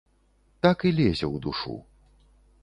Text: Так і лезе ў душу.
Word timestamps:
Так 0.65 0.77
і 0.89 0.93
лезе 1.01 1.25
ў 1.33 1.43
душу. 1.45 1.77